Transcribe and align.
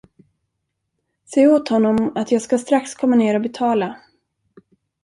Säg 1.25 1.47
åt 1.47 1.69
honom 1.69 2.11
att 2.17 2.31
jag 2.31 2.41
ska 2.41 2.57
strax 2.57 2.95
komma 2.95 3.15
ner 3.15 3.35
och 3.35 3.41
betala. 3.41 3.97